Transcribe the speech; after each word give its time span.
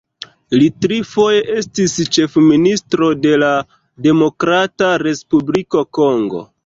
Li 0.59 0.67
trifoje 0.85 1.43
estis 1.55 1.93
ĉefministro 2.17 3.09
de 3.27 3.35
la 3.43 3.51
Demokrata 4.07 4.91
Respubliko 5.05 5.85
Kongo. 6.01 6.43